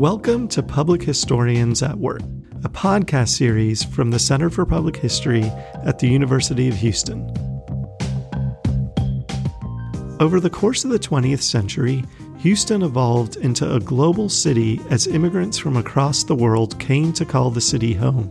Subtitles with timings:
[0.00, 2.22] Welcome to Public Historians at Work,
[2.64, 5.42] a podcast series from the Center for Public History
[5.84, 7.30] at the University of Houston.
[10.18, 12.02] Over the course of the 20th century,
[12.38, 17.50] Houston evolved into a global city as immigrants from across the world came to call
[17.50, 18.30] the city home.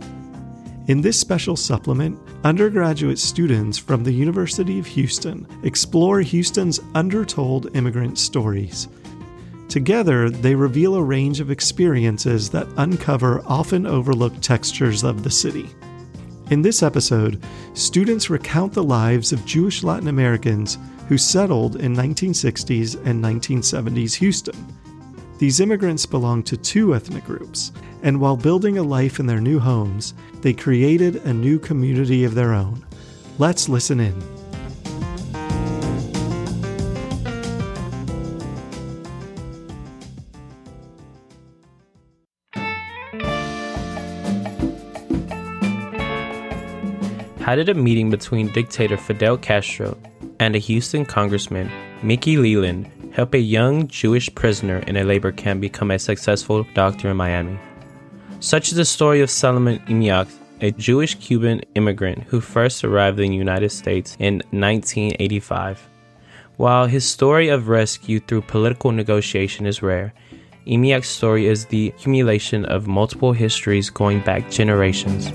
[0.88, 8.18] In this special supplement, undergraduate students from the University of Houston explore Houston's undertold immigrant
[8.18, 8.88] stories.
[9.70, 15.70] Together, they reveal a range of experiences that uncover often overlooked textures of the city.
[16.50, 17.44] In this episode,
[17.76, 24.56] students recount the lives of Jewish Latin Americans who settled in 1960s and 1970s Houston.
[25.38, 29.60] These immigrants belonged to two ethnic groups, and while building a life in their new
[29.60, 32.84] homes, they created a new community of their own.
[33.38, 34.39] Let's listen in.
[47.56, 49.98] Did a meeting between dictator Fidel Castro
[50.40, 51.72] and a Houston congressman,
[52.04, 57.10] Mickey Leland, help a young Jewish prisoner in a labor camp become a successful doctor
[57.10, 57.60] in Miami?
[58.40, 60.30] Such is the story of Solomon Imiak,
[60.62, 65.90] a Jewish Cuban immigrant who first arrived in the United States in 1985.
[66.58, 70.14] While his story of rescue through political negotiation is rare,
[70.68, 75.32] Imiak's story is the accumulation of multiple histories going back generations.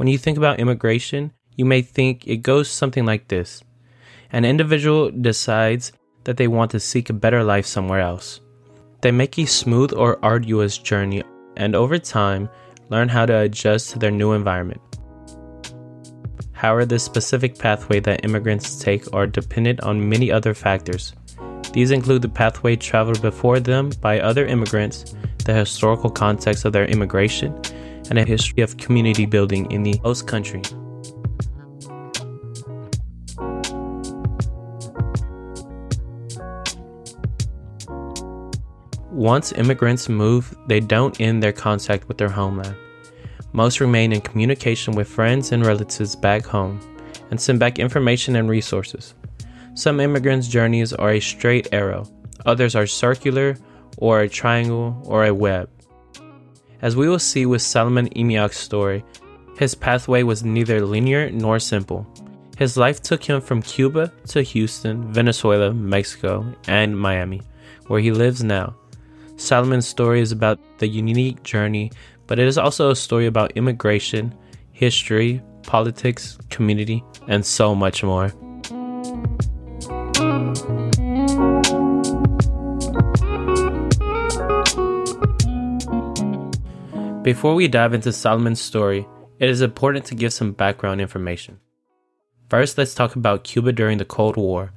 [0.00, 3.62] When you think about immigration, you may think it goes something like this
[4.32, 5.92] an individual decides
[6.24, 8.40] that they want to seek a better life somewhere else.
[9.02, 11.22] They make a smooth or arduous journey
[11.58, 12.48] and over time
[12.88, 14.80] learn how to adjust to their new environment.
[16.52, 21.12] However, the specific pathway that immigrants take are dependent on many other factors.
[21.74, 26.86] These include the pathway traveled before them by other immigrants, the historical context of their
[26.86, 27.60] immigration,
[28.10, 30.62] and a history of community building in the host country.
[39.10, 42.74] Once immigrants move, they don't end their contact with their homeland.
[43.52, 46.80] Most remain in communication with friends and relatives back home
[47.30, 49.14] and send back information and resources.
[49.74, 52.06] Some immigrants' journeys are a straight arrow,
[52.46, 53.56] others are circular,
[53.98, 55.68] or a triangle, or a web.
[56.82, 59.04] As we will see with Solomon Imiak's story,
[59.58, 62.06] his pathway was neither linear nor simple.
[62.56, 67.42] His life took him from Cuba to Houston, Venezuela, Mexico, and Miami,
[67.86, 68.74] where he lives now.
[69.36, 71.90] Solomon's story is about the unique journey,
[72.26, 74.34] but it is also a story about immigration,
[74.72, 78.32] history, politics, community, and so much more.
[87.22, 89.06] Before we dive into Solomon's story,
[89.38, 91.60] it is important to give some background information.
[92.48, 94.72] First, let's talk about Cuba during the Cold War.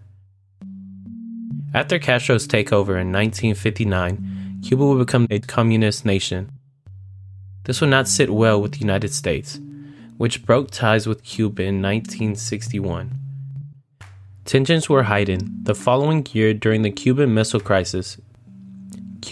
[1.74, 6.52] After Castro's takeover in 1959, Cuba would become a communist nation.
[7.64, 9.62] This would not sit well with the United States,
[10.18, 13.20] which broke ties with Cuba in 1961.
[14.44, 18.18] Tensions were heightened the following year during the Cuban Missile Crisis.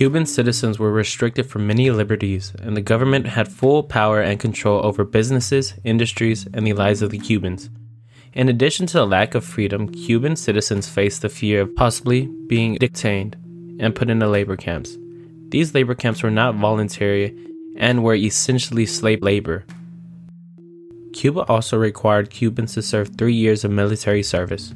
[0.02, 4.84] Cuban citizens were restricted from many liberties, and the government had full power and control
[4.84, 7.70] over businesses, industries, and the lives of the Cubans.
[8.34, 12.78] In addition to the lack of freedom, Cuban citizens faced the fear of possibly being
[12.80, 13.36] detained
[13.80, 14.98] and put into labor camps.
[15.50, 17.38] These labor camps were not voluntary
[17.78, 19.66] and were essentially slave labor.
[21.14, 24.74] Cuba also required Cubans to serve three years of military service.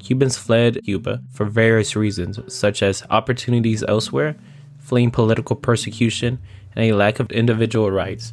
[0.00, 4.36] Cubans fled Cuba for various reasons, such as opportunities elsewhere,
[4.78, 6.38] fleeing political persecution,
[6.74, 8.32] and a lack of individual rights.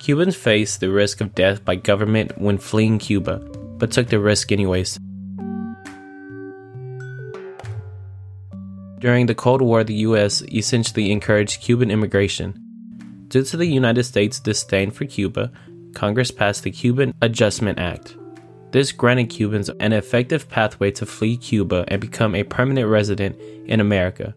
[0.00, 3.38] Cubans faced the risk of death by government when fleeing Cuba,
[3.78, 4.98] but took the risk anyways.
[8.98, 12.60] During the Cold War, the US essentially encouraged Cuban immigration.
[13.28, 15.52] Due to the United States' disdain for Cuba,
[15.94, 18.16] Congress passed the Cuban Adjustment Act.
[18.72, 23.80] This granted Cubans an effective pathway to flee Cuba and become a permanent resident in
[23.80, 24.34] America.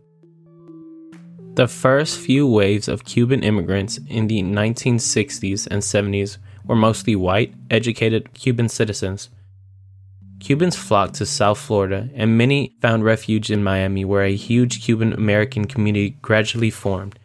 [1.56, 7.54] The first few waves of Cuban immigrants in the 1960s and 70s were mostly white,
[7.70, 9.30] educated Cuban citizens
[10.40, 15.12] Cubans flocked to South Florida, and many found refuge in Miami, where a huge Cuban
[15.14, 17.20] American community gradually formed.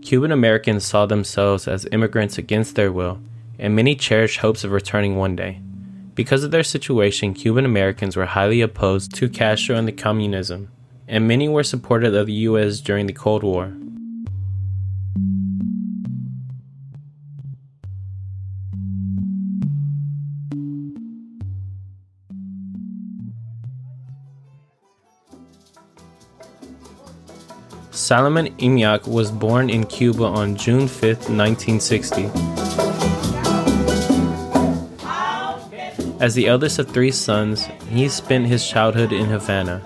[0.00, 3.20] Cuban Americans saw themselves as immigrants against their will,
[3.58, 5.60] and many cherished hopes of returning one day.
[6.14, 10.70] Because of their situation, Cuban Americans were highly opposed to Castro and the communism,
[11.06, 12.80] and many were supportive of the U.S.
[12.80, 13.72] during the Cold War.
[27.90, 32.67] Salomon Imiak was born in Cuba on June 5, 1960.
[36.20, 39.78] As the eldest of three sons, he spent his childhood in Havana.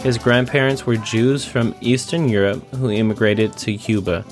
[0.00, 4.24] His grandparents were Jews from Eastern Europe who immigrated to Cuba,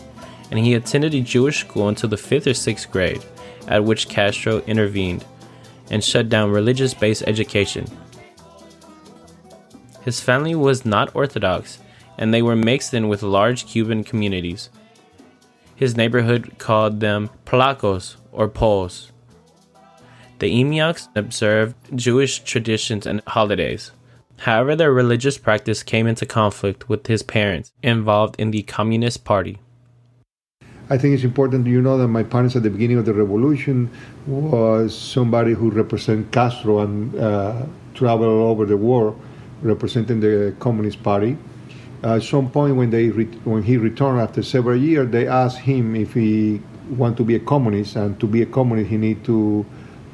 [0.50, 3.24] and he attended a Jewish school until the fifth or sixth grade,
[3.66, 5.24] at which Castro intervened
[5.90, 7.86] and shut down religious based education
[10.06, 11.80] his family was not Orthodox,
[12.16, 14.70] and they were mixed in with large Cuban communities.
[15.76, 19.12] His neighborhood called them Polacos or Poles.
[20.38, 23.92] The Imiaks observed Jewish traditions and holidays.
[24.38, 29.58] However, their religious practice came into conflict with his parents involved in the Communist Party.
[30.88, 33.90] I think it's important you know that my parents at the beginning of the revolution
[34.26, 39.20] was somebody who represented Castro and uh, traveled all over the world
[39.62, 41.36] representing the Communist Party.
[42.02, 45.96] At some point, when they re- when he returned after several years, they asked him
[45.96, 46.60] if he
[46.90, 49.64] want to be a communist, and to be a communist, he need to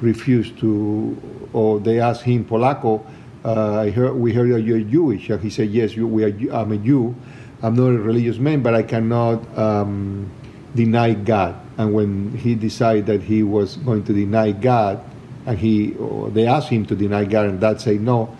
[0.00, 1.16] refuse to.
[1.52, 3.04] Or they asked him, Polaco,
[3.44, 5.28] uh, I heard, we heard that you're Jewish.
[5.28, 7.14] And he said, Yes, you, we are, I'm a Jew.
[7.62, 10.30] I'm not a religious man, but I cannot um,
[10.74, 11.54] deny God.
[11.78, 15.04] And when he decided that he was going to deny God,
[15.46, 15.96] and he,
[16.30, 18.36] they asked him to deny God, and that said no,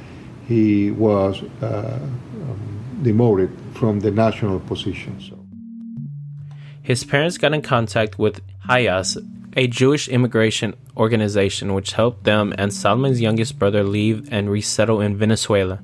[0.46, 1.98] he was uh,
[3.02, 5.20] demoted from the national position.
[5.20, 5.38] So.
[6.82, 9.18] His parents got in contact with HIAS,
[9.56, 15.16] a Jewish immigration organization which helped them and Salomon's youngest brother leave and resettle in
[15.16, 15.80] Venezuela.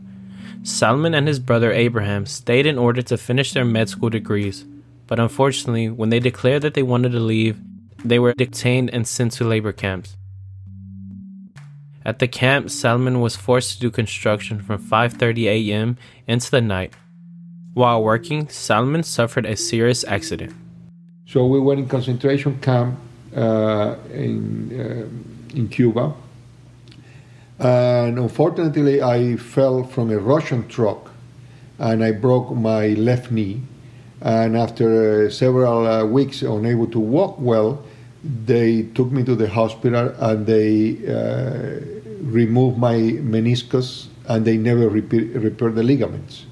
[0.63, 4.65] Salomon and his brother Abraham stayed in order to finish their med school degrees,
[5.07, 7.59] but unfortunately, when they declared that they wanted to leave,
[8.05, 10.17] they were detained and sent to labor camps.
[12.05, 15.97] At the camp, Salomon was forced to do construction from 5:30 a.m.
[16.27, 16.95] into the night.
[17.79, 20.53] While working, Salomon suffered a serious accident.
[21.29, 22.99] So we were in concentration camp
[23.37, 24.35] uh, in
[24.75, 26.13] uh, in Cuba,
[27.61, 31.13] and unfortunately, I fell from a Russian truck,
[31.79, 33.63] and I broke my left knee.
[34.23, 37.85] And after uh, several uh, weeks unable to walk well,
[38.25, 41.79] they took me to the hospital and they uh,
[42.27, 46.47] removed my meniscus and they never repair, repaired the ligaments.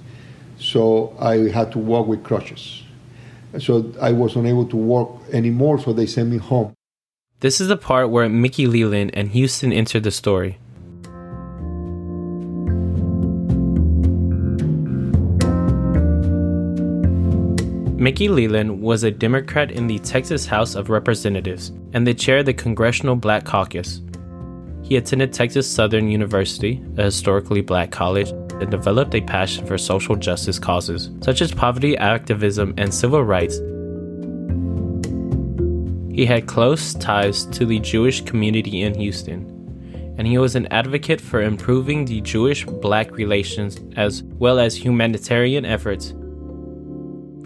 [0.59, 2.83] So I had to walk with crutches.
[3.59, 6.75] So I was unable to walk anymore, so they sent me home.
[7.41, 10.59] This is the part where Mickey Leland and Houston entered the story.
[17.99, 22.47] Mickey Leland was a Democrat in the Texas House of Representatives and the chair of
[22.47, 24.01] the Congressional Black Caucus.
[24.83, 30.17] He attended Texas Southern University, a historically black college, and developed a passion for social
[30.17, 33.59] justice causes, such as poverty activism and civil rights.
[36.15, 41.21] He had close ties to the Jewish community in Houston, and he was an advocate
[41.21, 46.15] for improving the Jewish black relations as well as humanitarian efforts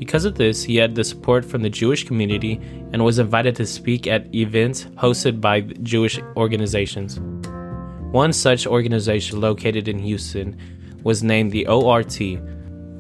[0.00, 2.58] because of this, he had the support from the Jewish community
[2.90, 7.20] and was invited to speak at events hosted by Jewish organizations.
[8.11, 10.56] One such organization located in Houston
[11.02, 12.19] was named the ORT,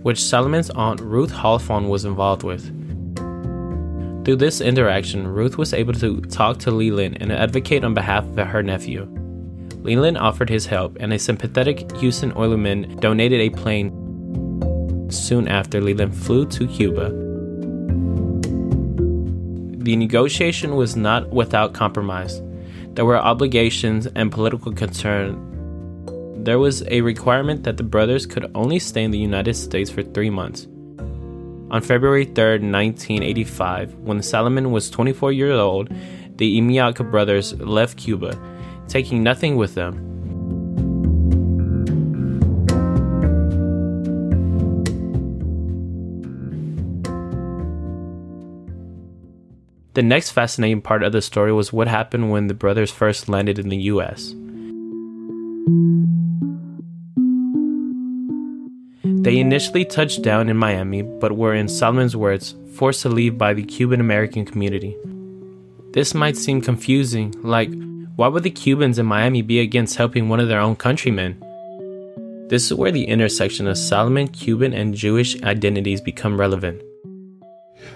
[0.02, 2.64] which Salomon's aunt Ruth Halfon was involved with.
[4.24, 8.46] Through this interaction, Ruth was able to talk to Leland and advocate on behalf of
[8.46, 9.08] her nephew.
[9.82, 13.90] Leland offered his help, and a sympathetic Houston Oilman donated a plane
[15.10, 17.10] Soon after, Leland flew to Cuba.
[19.82, 22.40] The negotiation was not without compromise.
[22.94, 25.49] There were obligations and political concern.
[26.42, 30.02] There was a requirement that the brothers could only stay in the United States for
[30.02, 30.66] three months.
[31.70, 35.90] On February 3, 1985, when Salomon was 24 years old,
[36.36, 38.40] the Imiak brothers left Cuba,
[38.88, 40.06] taking nothing with them.
[49.92, 53.58] The next fascinating part of the story was what happened when the brothers first landed
[53.58, 54.34] in the US.
[59.30, 63.54] They initially touched down in Miami, but were, in Solomon's words, forced to leave by
[63.54, 64.96] the Cuban American community.
[65.92, 67.70] This might seem confusing, like,
[68.16, 71.38] why would the Cubans in Miami be against helping one of their own countrymen?
[72.48, 76.82] This is where the intersection of Solomon, Cuban, and Jewish identities become relevant.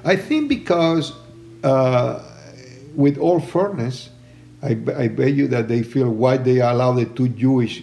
[0.05, 1.15] I think because,
[1.65, 2.23] uh,
[2.95, 4.09] with all fairness,
[4.63, 7.83] I, I, bet you that they feel why they allow the two Jewish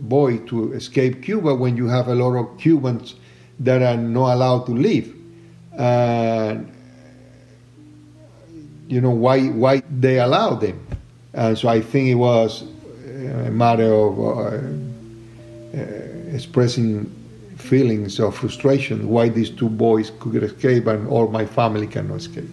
[0.00, 3.14] boy to escape Cuba when you have a lot of Cubans
[3.60, 5.14] that are not allowed to leave.
[8.88, 10.80] You know why why they allowed them.
[11.34, 12.64] And so I think it was
[13.18, 14.58] a matter of uh,
[15.76, 17.14] uh, expressing
[17.56, 22.48] feelings of frustration why these two boys could escape and all my family cannot escape.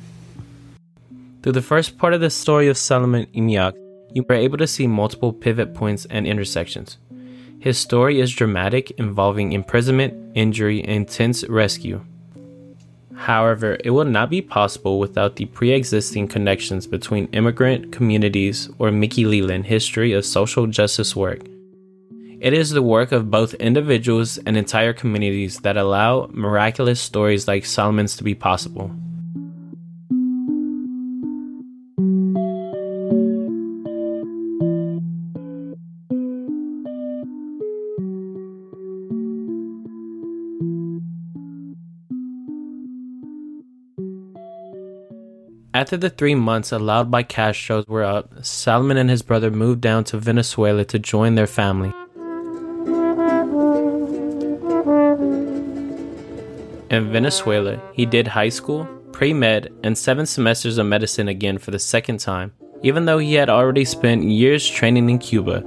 [1.41, 3.73] Through the first part of the story of Solomon Imiak,
[4.13, 6.97] you were able to see multiple pivot points and intersections.
[7.59, 12.05] His story is dramatic, involving imprisonment, injury, and intense rescue.
[13.15, 18.91] However, it will not be possible without the pre existing connections between immigrant communities or
[18.91, 21.39] Mickey Leland history of social justice work.
[22.41, 27.65] It is the work of both individuals and entire communities that allow miraculous stories like
[27.65, 28.91] Solomon's to be possible.
[45.75, 50.05] After the three months allowed by Castro's were up, Solomon and his brother moved down
[50.05, 51.91] to Venezuela to join their family.
[56.89, 61.71] In Venezuela, he did high school, pre med, and seven semesters of medicine again for
[61.71, 65.61] the second time, even though he had already spent years training in Cuba.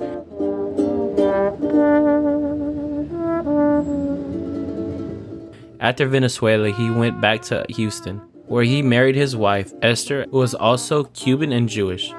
[5.80, 10.54] After Venezuela, he went back to Houston, where he married his wife, Esther, who was
[10.54, 12.12] also Cuban and Jewish.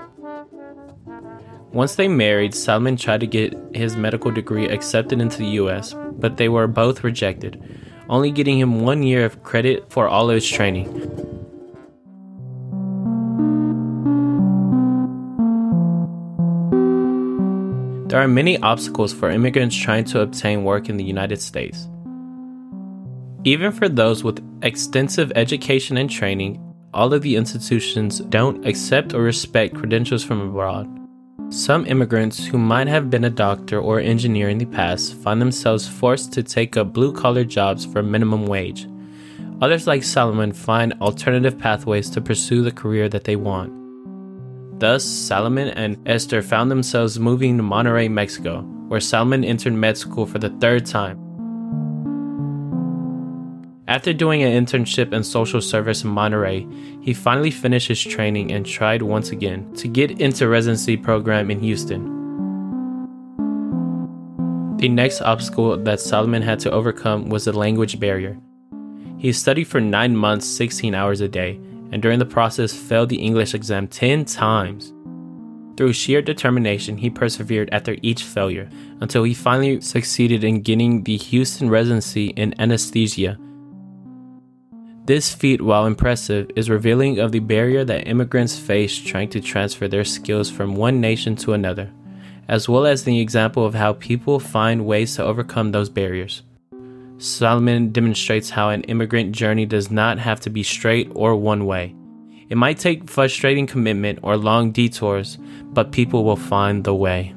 [1.71, 6.37] Once they married, Salomon tried to get his medical degree accepted into the US, but
[6.37, 7.61] they were both rejected,
[8.09, 10.87] only getting him one year of credit for all of his training.
[18.07, 21.87] There are many obstacles for immigrants trying to obtain work in the United States.
[23.45, 26.61] Even for those with extensive education and training,
[26.93, 30.87] all of the institutions don't accept or respect credentials from abroad.
[31.49, 35.87] Some immigrants who might have been a doctor or engineer in the past find themselves
[35.87, 38.87] forced to take up blue collar jobs for minimum wage.
[39.61, 43.71] Others, like Solomon, find alternative pathways to pursue the career that they want.
[44.79, 50.25] Thus, Solomon and Esther found themselves moving to Monterrey, Mexico, where Solomon entered med school
[50.25, 51.28] for the third time.
[53.89, 56.63] After doing an internship in social service in Monterrey,
[57.03, 61.59] he finally finished his training and tried once again to get into residency program in
[61.59, 62.03] Houston.
[64.77, 68.37] The next obstacle that Solomon had to overcome was the language barrier.
[69.17, 71.59] He studied for 9 months, 16 hours a day,
[71.91, 74.93] and during the process failed the English exam 10 times.
[75.77, 78.69] Through sheer determination, he persevered after each failure
[79.01, 83.39] until he finally succeeded in getting the Houston residency in anesthesia
[85.09, 89.87] this feat, while impressive, is revealing of the barrier that immigrants face trying to transfer
[89.87, 91.91] their skills from one nation to another,
[92.47, 96.43] as well as the example of how people find ways to overcome those barriers.
[97.17, 101.95] Solomon demonstrates how an immigrant journey does not have to be straight or one way.
[102.47, 105.39] It might take frustrating commitment or long detours,
[105.73, 107.33] but people will find the way.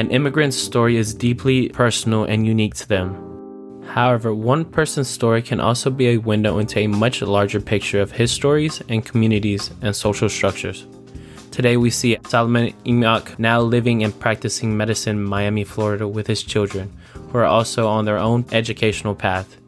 [0.00, 3.84] An immigrant's story is deeply personal and unique to them.
[3.86, 8.10] However, one person's story can also be a window into a much larger picture of
[8.10, 10.86] his stories and communities and social structures.
[11.50, 16.42] Today, we see Solomon Imiak now living and practicing medicine in Miami, Florida, with his
[16.42, 19.58] children, who are also on their own educational path.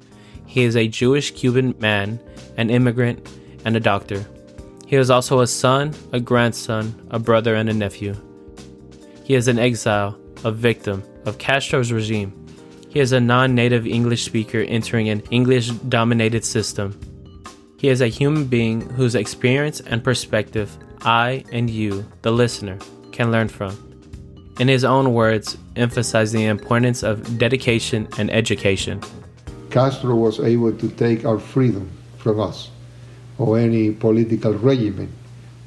[0.46, 2.18] He is a Jewish Cuban man,
[2.56, 3.28] an immigrant,
[3.66, 4.24] and a doctor.
[4.86, 8.16] He is also a son, a grandson, a brother, and a nephew.
[9.24, 12.32] He is an exile, a victim of Castro's regime.
[12.88, 16.98] He is a non native English speaker entering an English dominated system.
[17.78, 22.78] He is a human being whose experience and perspective I and you, the listener,
[23.10, 23.76] can learn from.
[24.60, 29.00] In his own words, emphasize the importance of dedication and education.
[29.70, 32.70] Castro was able to take our freedom from us,
[33.38, 35.08] or any political regime,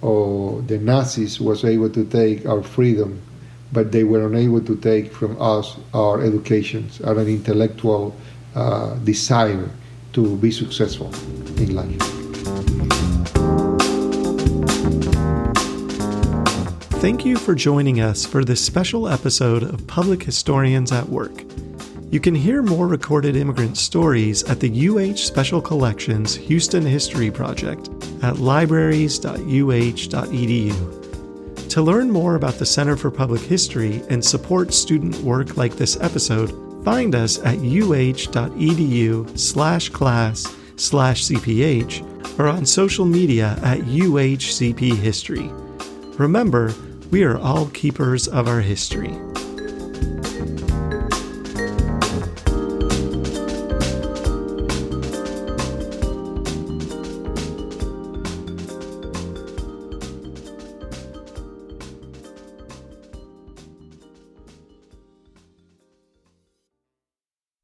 [0.01, 3.20] or the Nazis was able to take our freedom,
[3.75, 8.15] but they were unable to take from us our educations, our intellectual
[8.55, 9.70] uh, desire
[10.13, 11.13] to be successful
[11.58, 12.00] in life.
[17.01, 21.44] Thank you for joining us for this special episode of Public Historians at Work.
[22.10, 27.89] You can hear more recorded immigrant stories at the UH Special Collections Houston History Project
[28.24, 30.94] at libraries.uh.edu.
[31.75, 36.00] To learn more about the Center for Public History and support student work like this
[36.00, 44.96] episode, find us at uh.edu slash class slash CPH or on social media at UHCP
[44.96, 45.51] History.
[46.17, 46.74] Remember,
[47.12, 49.13] we are all keepers of our history.